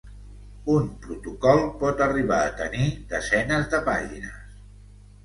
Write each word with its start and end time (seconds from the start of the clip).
Un 0.75 0.85
protocol 1.01 1.61
pot 1.83 2.01
arribar 2.05 2.39
a 2.45 2.55
tenir 2.63 2.87
desenes 3.13 3.69
de 3.75 3.83
pàgines. 3.91 4.41